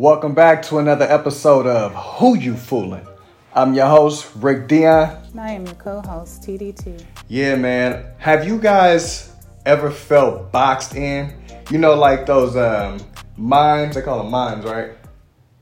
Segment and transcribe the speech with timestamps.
[0.00, 3.06] Welcome back to another episode of Who You Fooling.
[3.54, 5.14] I'm your host, Rick Dion.
[5.32, 7.04] And I am your co-host, TDT.
[7.28, 8.06] Yeah, man.
[8.16, 9.30] Have you guys
[9.66, 11.34] ever felt boxed in?
[11.70, 12.98] You know, like those um,
[13.36, 13.94] mimes.
[13.94, 14.92] They call them mimes, right?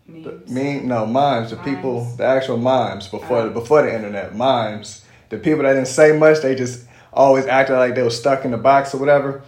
[0.06, 1.50] The, me, no mimes.
[1.50, 4.36] The people, the actual mimes before the, before the internet.
[4.36, 5.04] Mimes.
[5.30, 6.42] The people that didn't say much.
[6.42, 9.42] They just always acted like they were stuck in the box or whatever.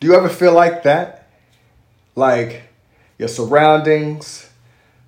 [0.00, 1.30] Do you ever feel like that?
[2.14, 2.67] Like
[3.18, 4.48] your surroundings,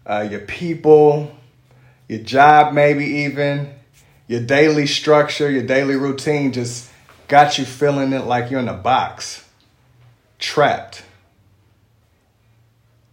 [0.05, 1.35] uh, your people,
[2.09, 3.73] your job, maybe even
[4.27, 6.91] your daily structure, your daily routine just
[7.29, 9.45] got you feeling it like you're in a box,
[10.39, 11.05] trapped.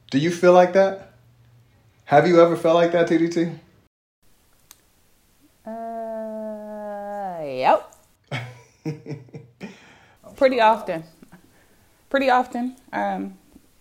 [0.09, 1.13] Do you feel like that?
[2.05, 3.59] Have you ever felt like that, TDT?
[5.66, 7.93] Uh, yep.
[10.38, 11.04] Pretty often.
[12.09, 12.76] Pretty often.
[12.93, 13.38] Um,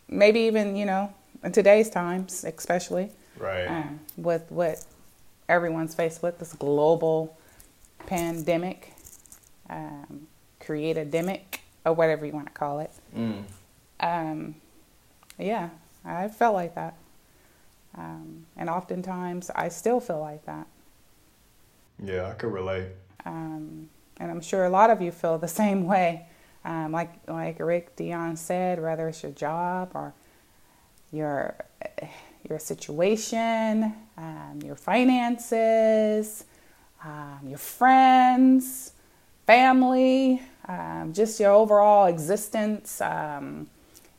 [0.09, 3.67] maybe even, you know, in today's times, especially Right.
[3.67, 4.83] um, with what
[5.49, 7.37] everyone's faced with this global
[8.07, 8.93] pandemic,
[9.69, 10.27] um,
[10.61, 12.91] creatademic, or whatever you want to call it.
[13.17, 13.43] Mm.
[14.01, 14.55] Um,
[15.39, 15.71] yeah,
[16.05, 16.95] I felt like that.
[17.97, 20.67] Um, and oftentimes I still feel like that.
[22.03, 22.89] Yeah, I could relate.
[23.25, 26.27] Um, and I'm sure a lot of you feel the same way.
[26.67, 30.13] Um, like like Rick Dion said, whether it's your job or
[31.13, 31.55] your
[32.49, 36.45] your situation, um, your finances,
[37.05, 38.93] um, your friends,
[39.47, 43.69] family, um, just your overall existence, um,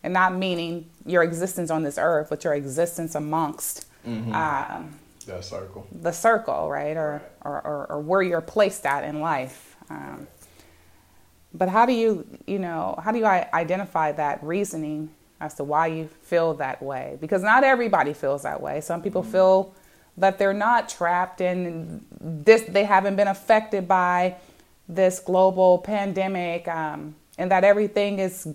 [0.04, 4.94] and not meaning your existence on this earth, but your existence amongst um,
[5.26, 5.86] That circle.
[5.92, 6.96] the circle, right?
[6.96, 9.76] Or, or, or, or where you're placed at in life.
[9.90, 10.28] Um,
[11.58, 15.88] but how do you, you know, how do you identify that reasoning as to why
[15.88, 17.18] you feel that way?
[17.22, 18.82] Because not everybody feels that way.
[18.82, 19.74] Some people feel
[20.18, 24.36] that they're not trapped in this, they haven't been affected by
[24.90, 28.48] this global pandemic, um, and that everything is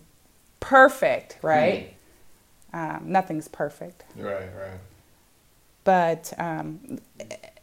[0.60, 1.94] perfect, right?
[2.72, 4.78] Um, nothing's perfect Right, right.
[5.84, 6.98] but um,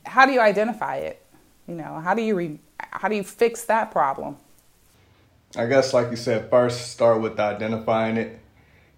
[0.05, 1.25] how do you identify it?
[1.67, 4.37] You know, how do you re- how do you fix that problem?
[5.55, 8.39] I guess, like you said, first start with identifying it,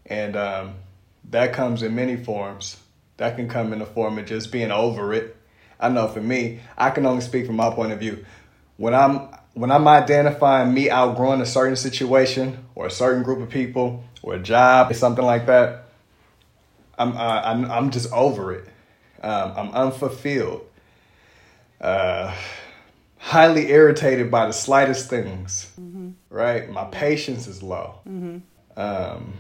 [0.06, 0.76] and um,
[1.30, 2.78] that comes in many forms.
[3.18, 5.38] That can come in the form of just being over it.
[5.80, 8.26] I know for me, I can only speak from my point of view.
[8.78, 13.50] When I'm when I'm identifying me outgrowing a certain situation or a certain group of
[13.50, 15.86] people or a job or something like that,
[16.98, 18.68] I'm I'm, I'm just over it.
[19.22, 20.68] Um, I'm unfulfilled.
[21.80, 22.36] Uh,
[23.18, 25.72] highly irritated by the slightest things.
[26.32, 27.96] Right, my patience is low.
[28.78, 29.34] Um,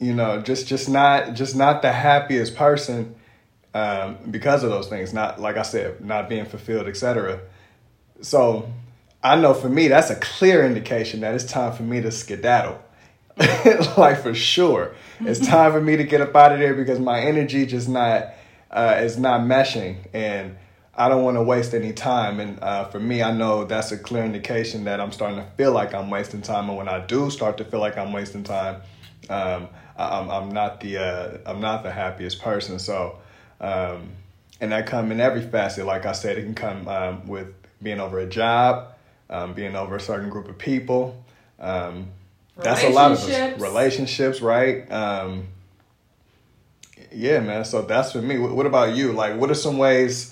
[0.00, 3.14] you know, just just not just not the happiest person
[3.74, 5.14] um, because of those things.
[5.14, 7.38] Not like I said, not being fulfilled, etc.
[8.22, 8.68] So
[9.22, 12.82] I know for me, that's a clear indication that it's time for me to skedaddle.
[13.96, 17.20] like for sure, it's time for me to get up out of there because my
[17.20, 18.34] energy just not
[18.72, 20.56] uh, is not meshing, and
[20.94, 22.38] I don't want to waste any time.
[22.38, 25.72] And uh, for me, I know that's a clear indication that I'm starting to feel
[25.72, 26.68] like I'm wasting time.
[26.68, 28.82] And when I do start to feel like I'm wasting time,
[29.30, 32.78] um, I- I'm, I'm not the uh, I'm not the happiest person.
[32.78, 33.18] So,
[33.60, 34.08] um,
[34.60, 35.86] and that come in every facet.
[35.86, 37.48] Like I said, it can come um, with
[37.82, 38.92] being over a job,
[39.30, 41.24] um, being over a certain group of people.
[41.58, 42.08] Um,
[42.56, 43.26] that's a lot of us.
[43.62, 44.40] Relationships.
[44.42, 44.92] right?
[44.92, 45.48] Um,
[47.10, 47.64] yeah, man.
[47.64, 48.38] So that's for me.
[48.38, 49.12] What about you?
[49.12, 50.31] Like, what are some ways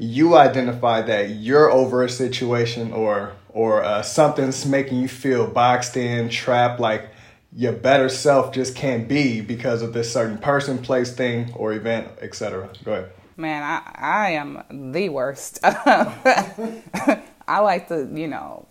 [0.00, 5.96] you identify that you're over a situation or or uh, something's making you feel boxed
[5.96, 7.10] in, trapped, like
[7.54, 12.08] your better self just can't be because of this certain person, place, thing, or event,
[12.20, 12.70] etc.
[12.84, 13.10] Go ahead.
[13.36, 14.62] Man, I I am
[14.92, 15.60] the worst.
[15.64, 18.66] I like to, you know,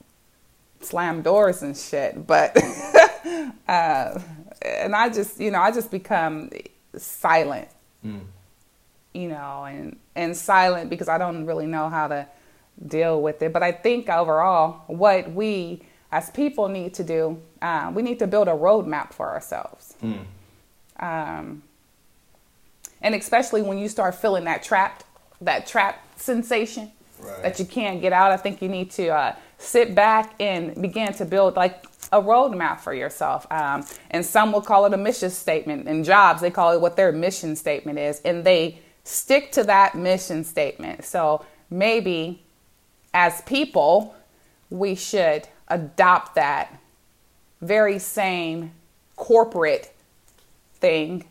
[0.81, 2.57] slam doors and shit, but
[3.67, 4.19] uh,
[4.63, 6.49] and I just, you know, I just become
[6.97, 7.67] silent.
[9.13, 12.27] You know, and and silent because I don't really know how to
[12.85, 13.51] deal with it.
[13.51, 18.27] But I think overall, what we as people need to do, uh, we need to
[18.27, 19.95] build a roadmap for ourselves.
[20.99, 21.63] Um,
[23.01, 25.05] and especially when you start feeling that trapped,
[25.41, 26.91] that trapped sensation
[27.21, 27.43] Right.
[27.43, 31.11] that you can't get out, I think you need to uh, sit back and begin
[31.15, 31.83] to build like
[32.13, 33.45] a roadmap for yourself.
[33.51, 35.85] Um, and some will call it a mission statement.
[35.87, 39.95] In jobs, they call it what their mission statement is, and they stick to that
[39.95, 41.03] mission statement.
[41.03, 42.43] So maybe
[43.13, 44.15] as people,
[44.69, 46.79] we should adopt that
[47.61, 48.71] very same
[49.15, 49.93] corporate
[50.75, 51.25] thing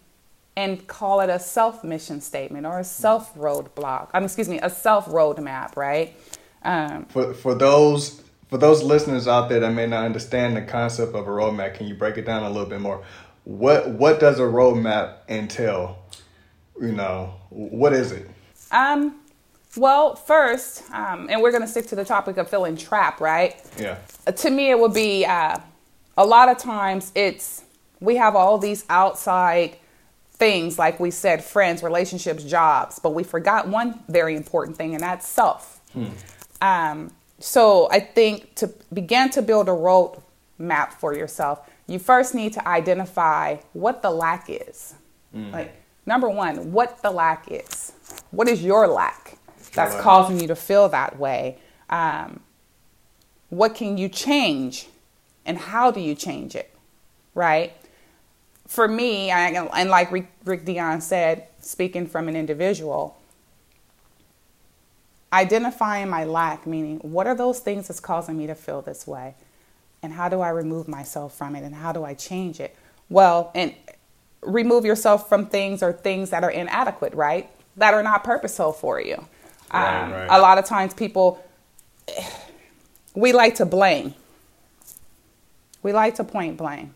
[0.57, 4.13] and call it a self mission statement or a self roadblock.
[4.13, 6.17] Mean, excuse me, a self roadmap, right?
[6.63, 11.15] Um, For for those for those listeners out there that may not understand the concept
[11.15, 13.05] of a roadmap, can you break it down a little bit more?
[13.45, 15.99] What what does a roadmap entail?
[16.81, 18.29] You know, what is it?
[18.71, 19.21] um,
[19.77, 23.61] well, first, um, and we're going to stick to the topic of feeling trapped, right?
[23.79, 23.99] Yeah.
[24.27, 25.59] Uh, to me, it would be uh,
[26.17, 27.65] a lot of times it's
[28.01, 29.77] we have all these outside
[30.33, 35.03] things, like we said, friends, relationships, jobs, but we forgot one very important thing, and
[35.03, 35.81] that's self.
[35.93, 36.07] Hmm.
[36.63, 40.21] Um, so I think to begin to build a road
[40.59, 44.95] map for yourself, you first need to identify what the lack is.
[45.53, 45.75] Like
[46.09, 47.93] number one, what the lack is.
[48.33, 49.39] What is your lack
[49.75, 50.03] that's lack.
[50.03, 51.59] causing you to feel that way?
[51.91, 52.41] Um,
[53.51, 54.89] what can you change,
[55.47, 56.75] and how do you change it?
[57.35, 57.73] Right.
[58.67, 63.17] For me, I, and like Rick, Rick Dion said, speaking from an individual,
[65.33, 69.35] identifying my lack, meaning what are those things that's causing me to feel this way?
[70.03, 71.65] And how do I remove myself from it?
[71.65, 72.77] And how do I change it?
[73.09, 73.75] Well, and
[74.43, 77.51] remove yourself from things or things that are inadequate, right?
[77.77, 79.25] That are not purposeful for you.
[79.73, 80.27] Right, Um, right.
[80.31, 81.45] A lot of times people,
[83.15, 84.15] we like to blame.
[85.83, 86.95] We like to point blame.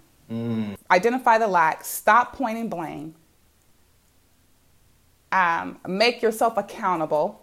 [0.90, 3.14] Identify the lack, stop pointing blame,
[5.30, 7.40] um, make yourself accountable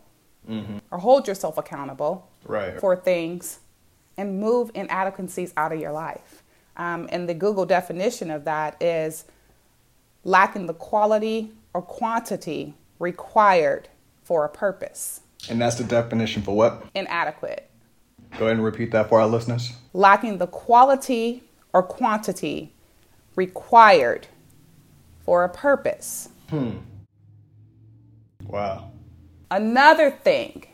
[0.90, 2.80] or hold yourself accountable Right.
[2.80, 3.60] for things
[4.18, 6.42] and move inadequacies out of your life.
[6.76, 9.26] Um, and the Google definition of that is
[10.24, 13.88] lacking the quality or quantity required
[14.24, 15.22] for a purpose.
[15.50, 16.84] And that's the definition for what?
[16.96, 17.70] Inadequate.
[18.38, 19.72] Go ahead and repeat that for our listeners.
[19.94, 21.44] Lacking the quality
[21.74, 22.74] or quantity
[23.36, 24.28] required
[25.26, 26.30] for a purpose.
[26.50, 26.78] Hmm.
[28.46, 28.92] Wow.
[29.52, 30.68] Another thing,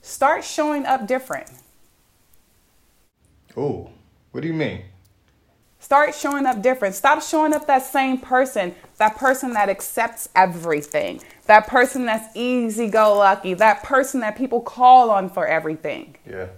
[0.00, 1.50] start showing up different.
[3.56, 3.90] Oh,
[4.30, 4.84] What do you mean?
[5.88, 6.94] Start showing up different.
[6.94, 12.90] Stop showing up that same person, that person that accepts everything, that person that's easy
[12.90, 16.14] go lucky, that person that people call on for everything.
[16.30, 16.48] Yeah.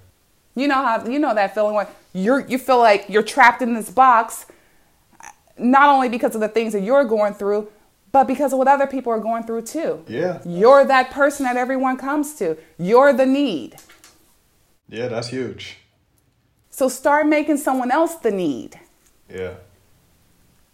[0.57, 3.73] You know how you know that feeling when you're you feel like you're trapped in
[3.73, 4.47] this box,
[5.57, 7.71] not only because of the things that you're going through,
[8.11, 10.05] but because of what other people are going through too.
[10.09, 10.43] Yeah.
[10.45, 12.57] You're that person that everyone comes to.
[12.79, 13.77] You're the need.
[14.89, 15.79] Yeah, that's huge.
[16.71, 18.81] So start making someone else the need.
[19.33, 19.55] Yeah.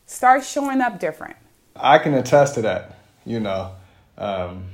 [0.06, 1.36] Start showing up different.
[1.74, 2.98] I can attest to that.
[3.24, 3.72] You know,
[4.16, 4.70] um,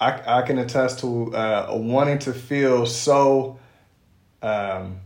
[0.00, 3.58] I I can attest to uh, wanting to feel so
[4.42, 5.00] um,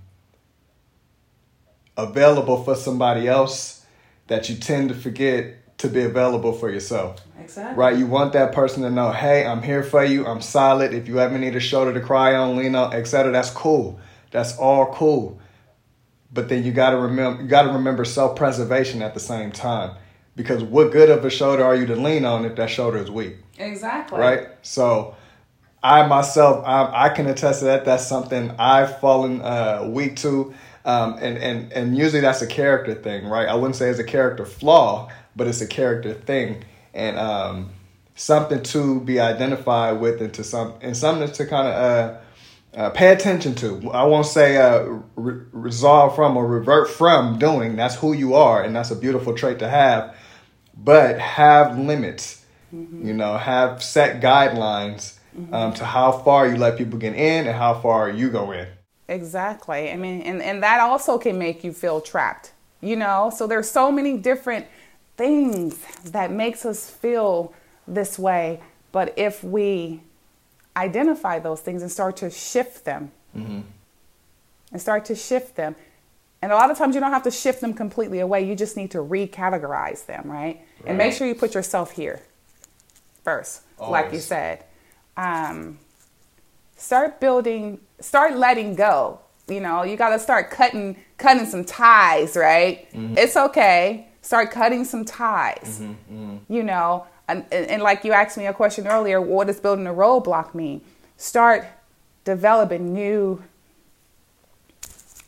[1.96, 3.84] available for somebody else
[4.26, 7.20] that you tend to forget to be available for yourself.
[7.40, 7.76] Exactly.
[7.76, 7.96] Right?
[7.96, 10.26] You want that person to know, hey, I'm here for you.
[10.26, 10.92] I'm solid.
[10.92, 14.00] If you ever need a shoulder to cry on, lean on, etc., that's cool.
[14.32, 15.40] That's all cool.
[16.32, 19.96] But then you gotta remember you gotta remember self-preservation at the same time.
[20.36, 23.10] Because what good of a shoulder are you to lean on if that shoulder is
[23.10, 23.38] weak?
[23.58, 24.20] Exactly.
[24.20, 24.48] Right?
[24.62, 25.16] So
[25.82, 27.84] I myself, I, I can attest to that.
[27.84, 30.54] That's something I've fallen uh, weak to.
[30.84, 33.48] Um, and, and, and usually that's a character thing, right?
[33.48, 36.64] I wouldn't say it's a character flaw, but it's a character thing.
[36.94, 37.70] And um,
[38.14, 42.18] something to be identified with and to some and something to kind of uh,
[42.74, 43.90] uh, pay attention to.
[43.90, 47.76] I won't say uh, re- resolve from or revert from doing.
[47.76, 50.16] That's who you are, and that's a beautiful trait to have.
[50.76, 52.44] But have limits.
[52.70, 55.18] You know, have set guidelines
[55.52, 58.68] um, to how far you let people get in and how far you go in.
[59.08, 59.90] Exactly.
[59.90, 63.32] I mean, and, and that also can make you feel trapped, you know?
[63.34, 64.66] So there's so many different
[65.16, 65.78] things
[66.10, 67.54] that makes us feel
[67.86, 68.60] this way.
[68.92, 70.02] But if we
[70.78, 73.12] identify those things and start to shift them.
[73.36, 73.60] Mm-hmm.
[74.70, 75.76] And start to shift them,
[76.40, 78.46] and a lot of times you don't have to shift them completely away.
[78.46, 80.60] You just need to recategorize them, right?
[80.86, 82.20] And make sure you put yourself here
[83.24, 84.64] first, like you said.
[85.16, 85.78] Um,
[86.76, 89.20] start building start letting go.
[89.48, 92.90] You know you got to start cutting cutting some ties right?
[92.92, 93.18] Mm-hmm.
[93.18, 94.08] It's okay.
[94.22, 95.80] Start cutting some ties.
[95.82, 96.52] Mm-hmm.
[96.52, 99.92] You know and, and, like you asked me a question earlier what does building a
[99.92, 100.80] roadblock mean
[101.16, 101.66] start
[102.24, 103.42] developing new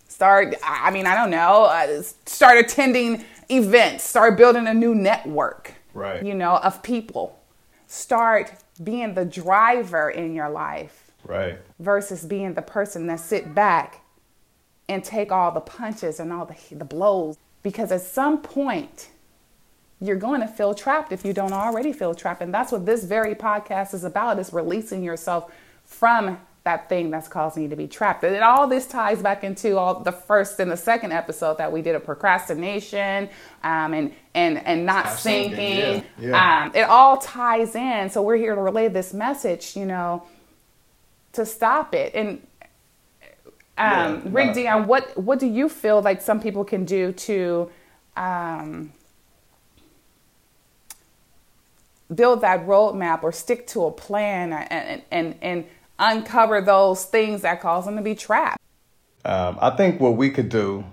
[0.09, 5.75] start i mean i don't know uh, start attending events start building a new network
[5.93, 6.25] Right.
[6.25, 7.39] you know of people
[7.87, 8.53] start
[8.83, 11.59] being the driver in your life Right.
[11.79, 14.03] versus being the person that sit back
[14.89, 19.11] and take all the punches and all the, the blows because at some point
[20.01, 22.41] you're going to feel trapped if you don't already feel trapped.
[22.41, 25.53] And that's what this very podcast is about is releasing yourself
[25.85, 28.23] from that thing that's causing you to be trapped.
[28.23, 31.81] And all this ties back into all the first and the second episode that we
[31.83, 33.29] did of procrastination
[33.65, 35.57] um, and and and not Stop sinking.
[35.57, 36.05] sinking.
[36.19, 36.29] Yeah.
[36.29, 36.65] Yeah.
[36.65, 38.11] Um, it all ties in.
[38.11, 40.25] So we're here to relay this message, you know,
[41.33, 42.15] to stop it.
[42.15, 42.47] And
[43.79, 47.71] um, yeah, Rick Dion, what what do you feel like some people can do to
[48.17, 48.93] um,
[52.15, 55.65] build that roadmap or stick to a plan and and and
[55.99, 58.59] uncover those things that cause them to be trapped?
[59.25, 60.85] Um, I think what we could do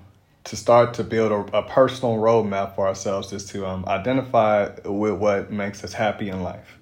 [0.44, 5.14] to start to build a, a personal roadmap for ourselves is to um, identify with
[5.14, 6.78] what makes us happy in life.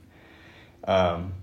[0.88, 1.34] Um,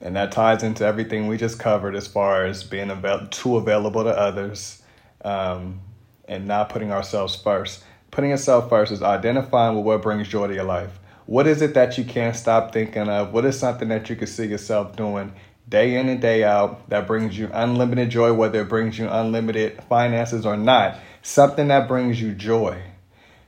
[0.00, 4.04] and that ties into everything we just covered as far as being avail- too available
[4.04, 4.82] to others
[5.24, 5.80] um,
[6.28, 7.82] and not putting ourselves first.
[8.10, 10.98] Putting yourself first is identifying with what brings joy to your life.
[11.26, 13.32] What is it that you can't stop thinking of?
[13.32, 15.32] What is something that you can see yourself doing
[15.68, 19.82] day in and day out that brings you unlimited joy, whether it brings you unlimited
[19.88, 22.80] finances or not, something that brings you joy.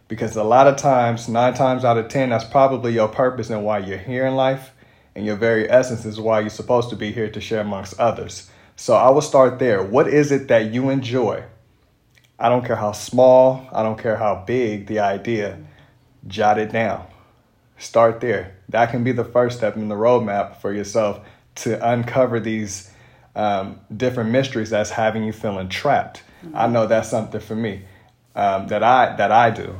[0.08, 3.64] Because a lot of times, nine times out of ten, that's probably your purpose and
[3.64, 4.72] why you're here in life.
[5.14, 8.50] And your very essence is why you're supposed to be here to share amongst others.
[8.74, 9.82] So I will start there.
[9.82, 11.44] What is it that you enjoy?
[12.38, 15.58] I don't care how small, I don't care how big the idea,
[16.26, 17.06] jot it down.
[17.78, 18.56] Start there.
[18.68, 21.20] That can be the first step in the roadmap for yourself
[21.56, 22.90] to uncover these
[23.34, 26.22] um, different mysteries that's having you feeling trapped.
[26.44, 26.56] Mm-hmm.
[26.56, 27.82] I know that's something for me
[28.34, 29.74] um, that I that I do.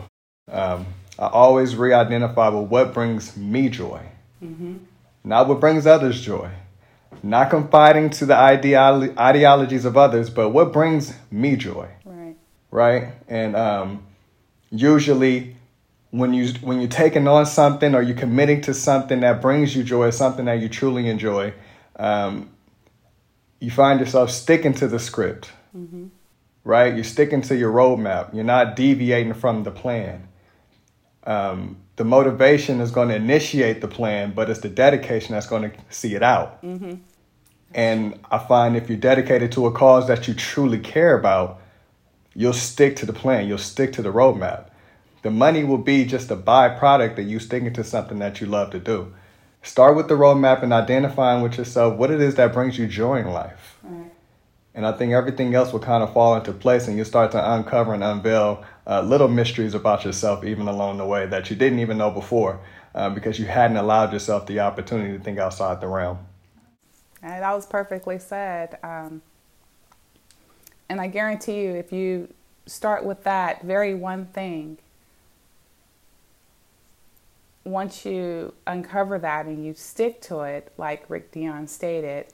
[0.50, 0.86] Um,
[1.18, 4.00] I always re-identify with what brings me joy,
[4.42, 4.76] mm-hmm.
[5.24, 6.50] not what brings others joy.
[7.22, 11.88] Not confiding to the ideolo- ideologies of others, but what brings me joy.
[12.04, 12.36] Right.
[12.70, 13.08] Right.
[13.26, 14.06] And um,
[14.70, 15.56] usually,
[16.10, 19.82] when you when you're taking on something or you're committing to something that brings you
[19.82, 21.52] joy, something that you truly enjoy,
[21.96, 22.50] um,
[23.60, 26.06] you find yourself sticking to the script, mm-hmm.
[26.64, 26.94] right?
[26.94, 28.34] You're sticking to your roadmap.
[28.34, 30.28] You're not deviating from the plan.
[31.24, 35.70] Um, the motivation is going to initiate the plan, but it's the dedication that's going
[35.70, 36.62] to see it out.
[36.62, 36.94] Mm-hmm.
[37.74, 41.60] And I find if you're dedicated to a cause that you truly care about,
[42.34, 44.68] you'll stick to the plan, you'll stick to the roadmap.
[45.28, 48.70] The money will be just a byproduct of you sticking to something that you love
[48.70, 49.12] to do.
[49.62, 53.16] Start with the roadmap and identifying with yourself what it is that brings you joy
[53.16, 53.76] in life.
[53.82, 54.10] Right.
[54.74, 57.52] And I think everything else will kind of fall into place and you start to
[57.54, 61.80] uncover and unveil uh, little mysteries about yourself even along the way that you didn't
[61.80, 62.60] even know before
[62.94, 66.20] uh, because you hadn't allowed yourself the opportunity to think outside the realm.
[67.22, 68.78] And that was perfectly said.
[68.82, 69.20] Um,
[70.88, 72.32] and I guarantee you, if you
[72.64, 74.78] start with that very one thing,
[77.70, 82.26] once you uncover that and you stick to it, like Rick Dion stated,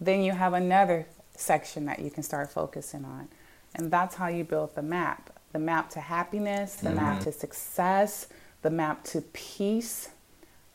[0.00, 3.28] then you have another section that you can start focusing on.
[3.74, 6.96] And that's how you build the map the map to happiness, the mm-hmm.
[6.96, 8.26] map to success,
[8.62, 10.10] the map to peace,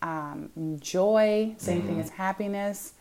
[0.02, 0.50] um,
[0.80, 1.88] joy, same mm-hmm.
[1.88, 2.94] thing as happiness.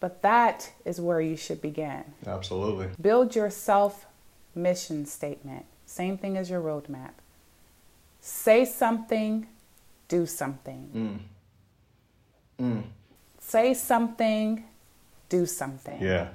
[0.00, 2.04] But that is where you should begin.
[2.26, 2.88] Absolutely.
[3.00, 4.06] Build your self
[4.54, 7.12] mission statement, same thing as your roadmap.
[8.20, 9.46] Say something
[10.08, 11.22] do something.
[12.60, 12.64] Mm.
[12.64, 12.82] Mm.
[13.38, 14.64] Say something,
[15.28, 16.00] do something.
[16.00, 16.28] Yeah.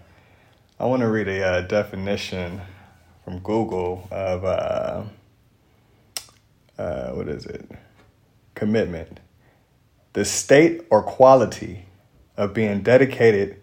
[0.80, 2.62] I want to read a uh, definition
[3.24, 5.04] from Google of uh,
[6.78, 7.70] uh, what is it?
[8.56, 9.20] Commitment.
[10.14, 11.86] The state or quality
[12.38, 13.62] of being dedicated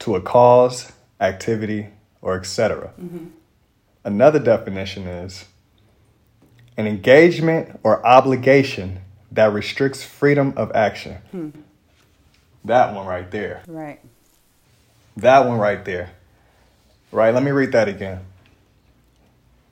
[0.00, 0.90] to a cause,
[1.20, 1.88] activity,
[2.20, 2.92] or etc.
[3.00, 3.26] Mm-hmm.
[4.04, 5.44] Another definition is
[6.76, 9.00] an engagement or obligation
[9.32, 11.16] that restricts freedom of action.
[11.30, 11.50] Hmm.
[12.64, 13.62] That one right there.
[13.66, 14.00] Right.
[15.16, 16.10] That one right there.
[17.10, 18.20] Right, let me read that again.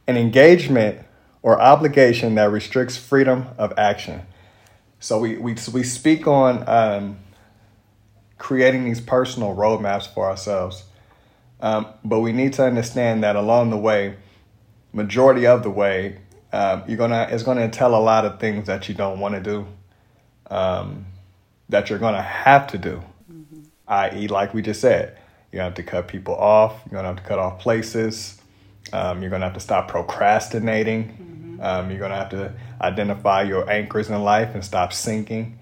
[0.06, 1.00] An engagement
[1.42, 4.22] or obligation that restricts freedom of action.
[4.98, 7.18] So we, we, we speak on um,
[8.36, 10.84] creating these personal roadmaps for ourselves.
[11.60, 14.16] Um, but we need to understand that along the way,
[14.92, 16.18] majority of the way,
[16.52, 19.40] um, you're gonna it's gonna tell a lot of things that you don't want to
[19.40, 19.66] do,
[20.50, 21.06] um,
[21.68, 23.02] that you're gonna have to do.
[23.32, 23.60] Mm-hmm.
[23.88, 25.16] I.e., like we just said,
[25.52, 26.80] you're gonna have to cut people off.
[26.86, 28.40] You're gonna have to cut off places.
[28.92, 31.04] Um, you're gonna have to stop procrastinating.
[31.04, 31.60] Mm-hmm.
[31.62, 35.58] Um, you're gonna have to identify your anchors in life and stop sinking.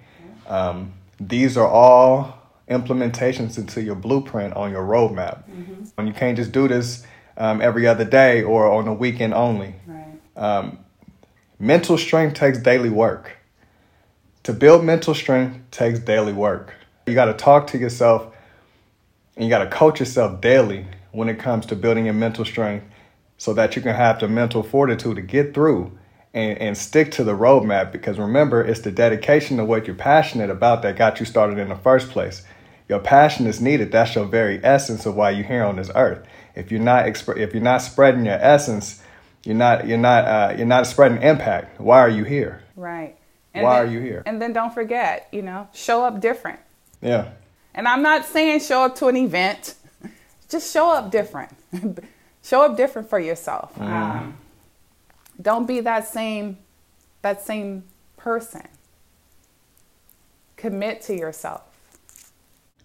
[0.46, 5.44] Um, these are all implementations into your blueprint on your roadmap.
[5.50, 5.84] Mm-hmm.
[5.96, 7.04] And you can't just do this
[7.36, 9.74] um, every other day or on a weekend only.
[9.86, 10.04] Right.
[10.38, 10.78] Um,
[11.58, 13.36] mental strength takes daily work.
[14.44, 16.72] To build mental strength takes daily work.
[17.06, 18.32] You got to talk to yourself
[19.36, 22.86] and you got to coach yourself daily when it comes to building your mental strength
[23.36, 25.96] so that you can have the mental fortitude to get through
[26.34, 30.50] and, and stick to the roadmap because remember it's the dedication to what you're passionate
[30.50, 32.44] about that got you started in the first place
[32.88, 36.26] your passion is needed that's your very essence of why you're here on this earth
[36.54, 39.02] if you're not exp- if you're not spreading your essence
[39.48, 43.16] you're not you're not uh, you're not spreading impact why are you here Right.
[43.54, 44.22] And Why then- are you here?
[44.24, 46.60] And then don't forget, you know, show up different.
[47.02, 47.30] yeah
[47.74, 49.74] And I'm not saying show up to an event,
[50.48, 51.50] just show up different.
[52.50, 53.74] show up different for yourself.
[53.74, 53.92] Mm-hmm.
[54.02, 54.36] Um,
[55.48, 56.58] don't be that same
[57.22, 57.82] that same
[58.16, 58.62] person.
[60.56, 61.62] Commit to yourself.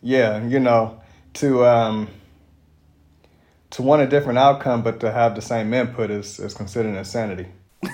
[0.02, 1.02] yeah you know
[1.34, 2.08] to um
[3.74, 7.48] to want a different outcome but to have the same input is, is considered insanity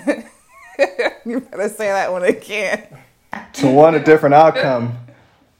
[1.25, 2.83] you better say that one again.
[3.53, 4.98] to want a different outcome,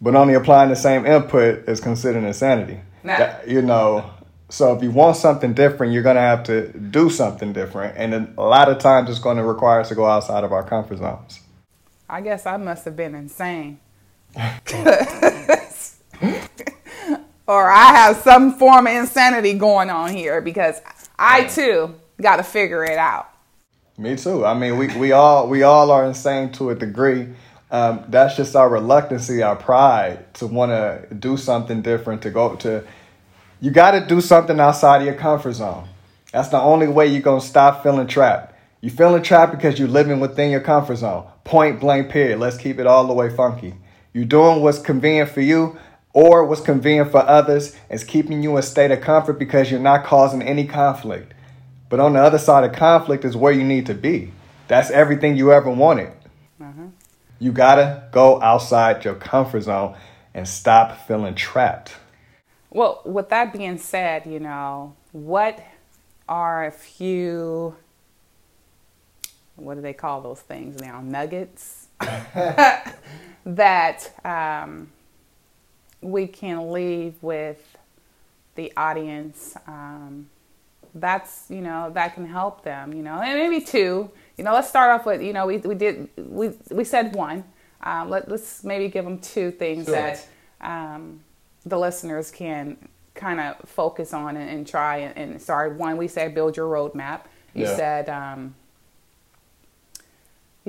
[0.02, 2.80] but only applying the same input is considered insanity.
[3.04, 3.18] Nah.
[3.18, 4.10] That- you know,
[4.50, 8.42] so if you want something different, you're gonna have to do something different, and a
[8.42, 11.42] lot of times it's going to require us to go outside of our comfort zones.
[12.10, 13.80] I guess I must have been insane.
[17.50, 20.80] or I have some form of insanity going on here because
[21.18, 23.28] I too got to figure it out.
[23.98, 24.46] Me too.
[24.46, 27.28] I mean, we, we all we all are insane to a degree.
[27.72, 32.56] Um, that's just our reluctancy, our pride to want to do something different, to go
[32.58, 32.86] to.
[33.60, 35.90] You got to do something outside of your comfort zone.
[36.32, 38.56] That's the only way you're gonna stop feeling trapped.
[38.82, 41.26] You feeling trapped because you're living within your comfort zone.
[41.44, 42.12] Point blank.
[42.12, 42.40] Period.
[42.40, 43.74] Let's keep it all the way funky.
[44.14, 45.78] You're doing what's convenient for you,
[46.14, 47.76] or what's convenient for others.
[47.90, 51.34] Is keeping you in a state of comfort because you're not causing any conflict.
[51.90, 54.32] But on the other side of conflict is where you need to be.
[54.68, 56.12] That's everything you ever wanted.
[57.42, 59.96] You gotta go outside your comfort zone
[60.34, 61.94] and stop feeling trapped.
[62.70, 65.64] Well, with that being said, you know, what
[66.28, 67.76] are a few,
[69.56, 71.02] what do they call those things now?
[71.02, 71.88] Nuggets
[73.46, 74.92] that um,
[76.02, 77.78] we can leave with
[78.56, 79.56] the audience.
[79.68, 80.30] Um,
[80.96, 82.94] that's you know that can help them.
[82.94, 84.10] You know, and maybe two.
[84.38, 87.44] You know, let's start off with you know we we did we we said one.
[87.82, 89.96] Um, let let's maybe give them two things Sure.
[89.96, 90.28] that
[90.62, 91.22] um,
[91.66, 92.78] the listeners can
[93.16, 95.74] kind of focus on and, and try and, and start.
[95.78, 97.22] One, we said build your roadmap.
[97.54, 97.76] You Yeah.
[97.76, 98.56] said um,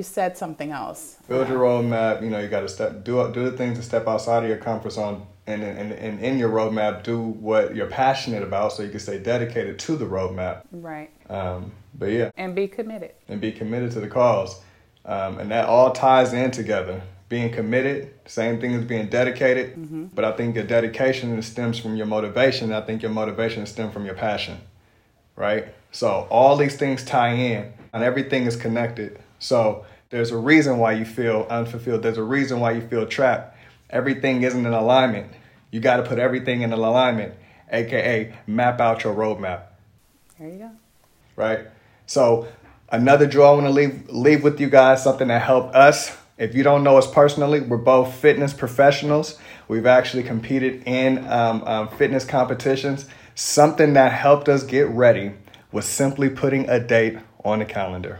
[0.00, 1.18] you said something else.
[1.28, 2.22] Build your roadmap.
[2.22, 4.92] You know, you gotta step do do the things to step outside of your comfort
[4.92, 8.98] zone, and and, and in your roadmap, do what you're passionate about, so you can
[9.00, 10.62] stay dedicated to the roadmap.
[10.72, 11.10] Right.
[11.28, 13.12] Um, but yeah, And be committed.
[13.28, 14.62] and be committed to the cause.
[15.04, 17.02] Um, and that all ties in together.
[17.28, 19.66] Being committed, same thing as being dedicated.
[19.76, 20.04] mm-hmm.
[20.16, 22.72] But I think your dedication stems from your motivation.
[22.72, 24.56] I think your motivation stems from your passion,
[25.36, 25.64] right?
[25.92, 29.18] So all these things tie in, and everything is connected.
[29.38, 32.02] So there's a reason why you feel unfulfilled.
[32.02, 33.56] There's a reason why you feel trapped.
[33.88, 35.32] Everything isn't in alignment.
[35.70, 37.34] You got to put everything in alignment,
[37.70, 39.62] aka map out your roadmap
[40.38, 40.70] There you go.
[41.36, 41.60] right?
[42.06, 42.48] So
[42.90, 46.16] another draw I want to leave leave with you guys something that helped us.
[46.38, 49.38] If you don't know us personally, we're both fitness professionals.
[49.68, 53.06] We've actually competed in um, um, fitness competitions.
[53.36, 55.32] Something that helped us get ready
[55.70, 58.18] was simply putting a date on the calendar.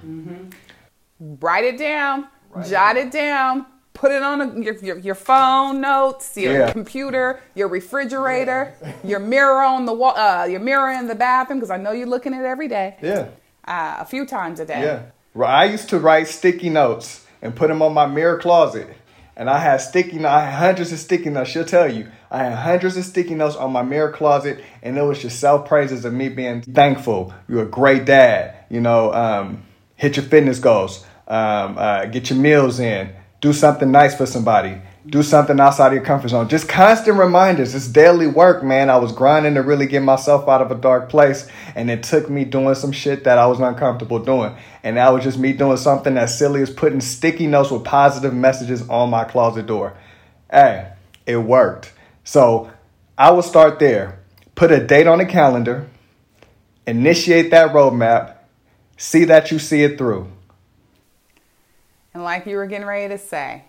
[1.20, 2.26] Write it down,
[2.68, 6.72] jot it down, put it on a, your, your, your phone notes, your Yeah.
[6.72, 11.70] computer, your refrigerator, your mirror on the wall, uh, your mirror in the bathroom, because
[11.70, 13.26] I know you're looking at it every day, Yeah,
[13.68, 14.82] uh, a few times a day.
[14.82, 15.02] yeah.
[15.44, 18.88] I used to write sticky notes and put them on my mirror closet.
[19.36, 21.50] And I had sticky notes, I had hundreds of sticky notes.
[21.50, 25.02] She'll tell you, I had hundreds of sticky notes on my mirror closet, and it
[25.02, 27.32] was just self praises of me being thankful.
[27.48, 28.54] You're a great dad.
[28.68, 29.62] You know, um,
[29.96, 34.82] hit your fitness goals, um, uh, get your meals in, do something nice for somebody,
[35.06, 36.48] do something outside of your comfort zone.
[36.48, 37.74] Just constant reminders.
[37.74, 38.90] It's daily work, man.
[38.90, 42.28] I was grinding to really get myself out of a dark place, and it took
[42.28, 44.56] me doing some shit that I was uncomfortable doing.
[44.82, 48.34] And that was just me doing something as silly as putting sticky notes with positive
[48.34, 49.96] messages on my closet door.
[50.50, 50.92] Hey,
[51.26, 51.92] it worked.
[52.24, 52.72] So
[53.16, 54.18] I will start there.
[54.56, 55.88] Put a date on the calendar,
[56.86, 58.36] initiate that roadmap,
[58.98, 60.30] see that you see it through.
[62.12, 63.64] And like you were getting ready to say,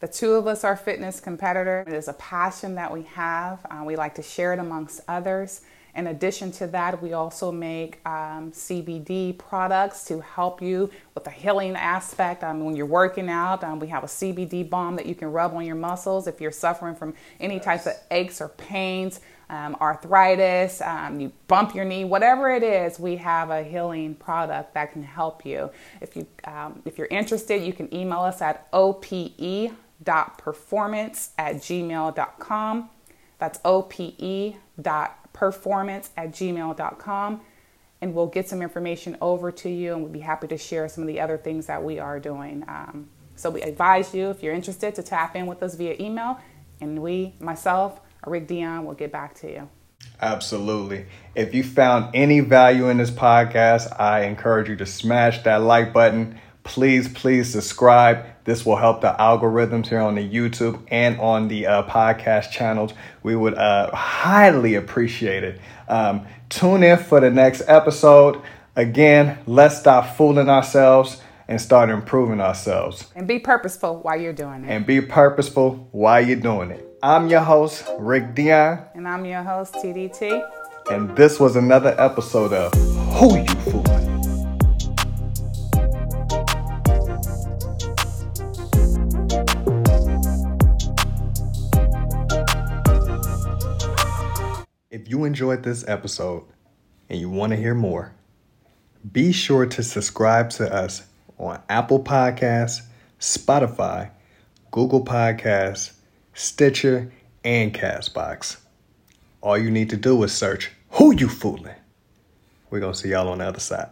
[0.00, 1.86] the two of us are fitness competitors.
[1.86, 3.64] It is a passion that we have.
[3.70, 5.60] Uh, we like to share it amongst others.
[5.94, 11.30] In addition to that, we also make um, CBD products to help you with the
[11.30, 12.42] healing aspect.
[12.42, 15.54] Um, when you're working out, um, we have a CBD balm that you can rub
[15.54, 20.80] on your muscles if you're suffering from any types of aches or pains, um, arthritis,
[20.80, 22.98] um, you bump your knee, whatever it is.
[22.98, 25.70] We have a healing product that can help you.
[26.00, 32.90] If you um, if you're interested, you can email us at ope.performance at gmail.com.
[33.38, 37.40] That's ope.performance at gmail.com.
[38.00, 41.02] And we'll get some information over to you, and we'd be happy to share some
[41.02, 42.64] of the other things that we are doing.
[42.66, 46.38] Um, so we advise you, if you're interested, to tap in with us via email,
[46.80, 49.68] and we, myself, Rick Dion, will get back to you.
[50.20, 51.06] Absolutely.
[51.34, 55.92] If you found any value in this podcast, I encourage you to smash that like
[55.92, 56.40] button.
[56.64, 58.24] Please, please subscribe.
[58.44, 62.92] This will help the algorithms here on the YouTube and on the uh, podcast channels.
[63.22, 65.60] We would uh, highly appreciate it.
[65.88, 68.40] Um, tune in for the next episode.
[68.76, 73.10] Again, let's stop fooling ourselves and start improving ourselves.
[73.14, 74.70] And be purposeful while you're doing it.
[74.70, 76.86] And be purposeful while you're doing it.
[77.02, 78.84] I'm your host, Rick Dion.
[78.94, 80.48] And I'm your host, TDT.
[80.90, 82.72] And this was another episode of
[83.14, 84.12] Who You Fooling?
[94.90, 96.44] If you enjoyed this episode
[97.08, 98.14] and you want to hear more,
[99.10, 101.06] be sure to subscribe to us
[101.42, 102.82] on Apple Podcasts,
[103.18, 104.10] Spotify,
[104.70, 105.92] Google Podcasts,
[106.34, 107.12] Stitcher,
[107.44, 108.58] and Castbox.
[109.40, 111.74] All you need to do is search Who You Fooling.
[112.70, 113.90] We're going to see y'all on the other side.